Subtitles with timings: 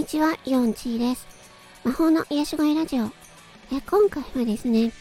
[0.00, 1.28] にちは、ヨンチーです。
[1.84, 3.04] 魔法の癒し声ラジオ。
[3.70, 4.92] え今回はですね、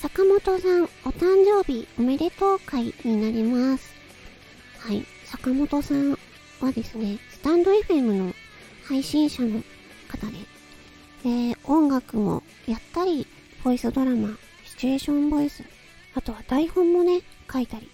[0.00, 3.94] 坂本さんお誕生日おめでとう会になります。
[4.80, 6.18] はい、坂本さん
[6.60, 8.34] はですね、スタンド FM の
[8.84, 9.62] 配信者の
[10.08, 10.32] 方で、
[11.24, 13.28] えー、音楽もやったり、
[13.62, 15.62] ボイスドラマ、シチュエーションボイス、
[16.16, 17.20] あとは台本もね、
[17.50, 17.88] 書いたり、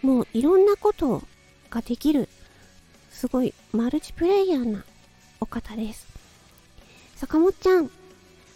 [0.00, 1.22] もういろんなこと
[1.68, 2.26] ができる、
[3.10, 4.82] すごいマルチプレイヤーな
[5.50, 6.06] 方です。
[7.16, 7.90] 坂本ちゃん、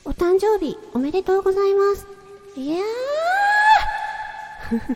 [0.05, 2.07] お誕生日おめでとうございます。
[2.57, 2.79] いやー
[4.71, 4.89] ちょっ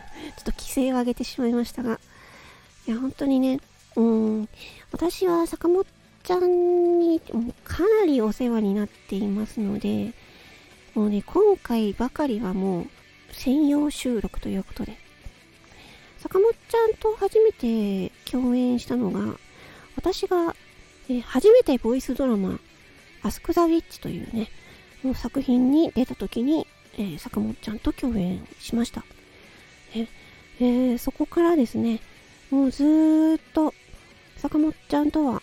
[0.45, 1.99] と規制を上げてしまいましたが、
[2.87, 3.59] いや、本当にね、
[3.95, 4.49] うん、
[4.91, 5.85] 私は坂本
[6.23, 7.19] ちゃんに
[7.63, 10.13] かなりお世話になっていますので、
[10.95, 12.87] もうね、今回ばかりはもう
[13.33, 14.97] 専用収録ということで、
[16.19, 19.37] 坂本ちゃんと初めて共演したのが、
[19.95, 20.55] 私が、
[21.09, 22.59] え初めてボイスドラマ、
[23.23, 24.49] アスク・ザ・ウィッチというね、
[25.03, 29.03] の作品に出た時に、えー、坂本ちゃんと共演しました。
[29.95, 31.99] えー、そこからですね、
[32.51, 33.73] もうずーっと
[34.37, 35.41] 坂本ちゃんとは、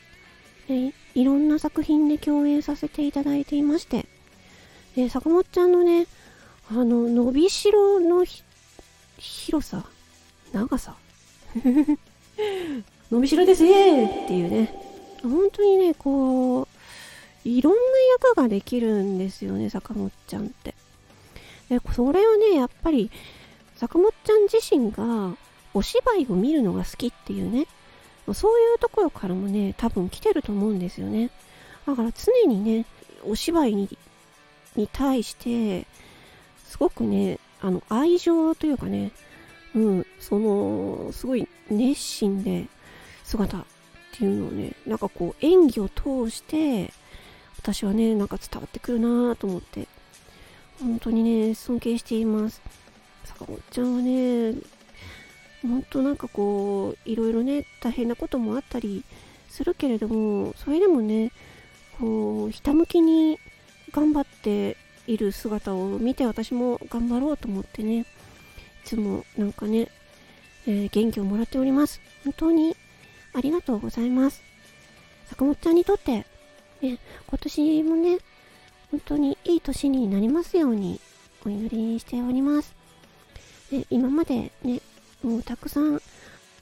[0.69, 4.07] えー、いろんな作品で共演させていただいていまして、
[4.97, 6.07] え坂本ちゃんのね、
[6.71, 8.25] あの、伸びしろの
[9.19, 9.85] 広さ、
[10.53, 10.97] 長さ
[13.11, 14.86] 伸びしろですねっていうね。
[15.29, 16.69] 本当にね、こう、
[17.45, 17.79] いろんな
[18.21, 20.75] 役ができるんですよね、坂本ちゃんって。
[21.69, 23.11] で、それをね、やっぱり、
[23.77, 25.37] 坂本ちゃん自身が
[25.75, 27.67] お芝居を見るのが好きっていうね、
[28.35, 31.31] そういうところからもね、多分来てると思うんですよね。
[31.87, 32.85] だから常にね、
[33.25, 33.99] お芝居に
[34.75, 35.87] に対して、
[36.65, 39.13] すごくね、あの、愛情というかね、
[39.75, 42.67] うん、その、すごい熱心で
[43.25, 43.65] 姿
[44.17, 46.91] っていうのをね、なんかこう演技を通して、
[47.59, 49.87] 私はね、なんか伝わってくるなぁと思って、
[50.81, 52.63] 本当にね、尊敬しています。
[53.25, 54.55] 坂本ちゃんはね、
[55.63, 59.05] 本当なんかこう、いろいろね、大変なこともあったり
[59.51, 61.31] するけれども、それでもね、
[61.99, 63.39] こう、ひたむきに
[63.93, 68.05] 頑張っている姿を見て私も頑張ろうと思ってねい、
[68.85, 69.89] つもなんかね、
[70.67, 72.01] えー、元気をもらっております。
[72.25, 72.77] 本当に
[73.37, 74.43] ありがとうございます。
[75.27, 76.27] 坂本ちゃんにとって、
[76.81, 76.99] ね、
[77.29, 78.19] 今年もね、
[78.91, 81.01] 本当にいい年になりますように
[81.45, 82.75] お祈りしております。
[83.71, 84.81] で今までね、
[85.23, 86.01] もうたくさん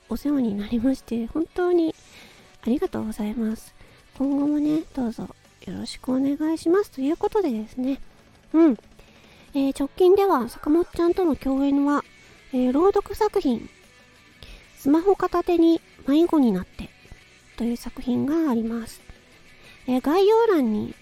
[0.08, 1.94] お世話になりまして、本当に
[2.62, 3.74] ありがとうございます。
[4.18, 5.28] 今後もね、どうぞ
[5.66, 6.90] よろしくお願いします。
[6.90, 8.00] ということでですね、
[8.52, 8.78] うん。
[9.54, 12.02] えー、直近では坂本ちゃんとの共演は
[12.56, 13.68] えー、朗読作品、
[14.78, 16.88] スマホ片手に迷子になって
[17.56, 19.00] という作品があります。
[19.87, 20.94] えー、概要欄に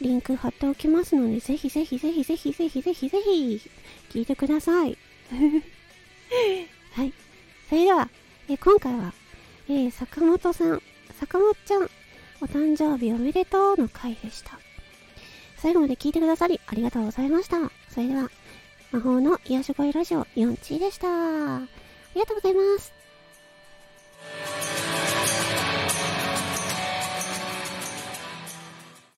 [0.00, 3.70] リンク貼っておきますので、ぜひぜひぜひぜひぜひぜひぜひ
[4.10, 4.98] 聞いてください。
[6.92, 7.12] はい。
[7.68, 8.08] それでは、
[8.48, 9.12] えー、今回は、
[9.68, 10.82] えー、坂本さん、
[11.18, 11.90] 坂本ちゃん、
[12.40, 14.58] お誕生日おめでとうの回でした。
[15.56, 17.56] 最後まで聞いてくださりありがとうございました。
[17.88, 18.30] それでは、
[18.92, 21.56] 魔法の癒し声ラジオ4チでした。
[21.56, 21.60] あ
[22.14, 22.95] りがとうございます。